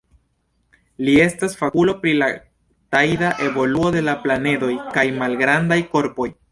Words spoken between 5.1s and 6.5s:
malgrandaj korpoj.